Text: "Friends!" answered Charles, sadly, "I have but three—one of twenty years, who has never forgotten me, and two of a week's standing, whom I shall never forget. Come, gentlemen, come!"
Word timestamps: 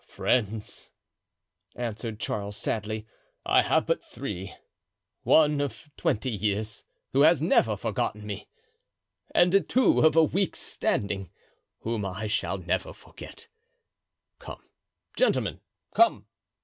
"Friends!" 0.07 0.89
answered 1.75 2.19
Charles, 2.19 2.57
sadly, 2.57 3.05
"I 3.45 3.61
have 3.61 3.85
but 3.85 4.01
three—one 4.03 5.61
of 5.61 5.91
twenty 5.95 6.31
years, 6.31 6.85
who 7.13 7.21
has 7.21 7.39
never 7.39 7.77
forgotten 7.77 8.25
me, 8.25 8.47
and 9.35 9.63
two 9.69 9.99
of 9.99 10.15
a 10.15 10.23
week's 10.23 10.57
standing, 10.57 11.29
whom 11.81 12.03
I 12.03 12.25
shall 12.25 12.57
never 12.57 12.93
forget. 12.93 13.47
Come, 14.39 14.63
gentlemen, 15.15 15.59
come!" 15.93 16.25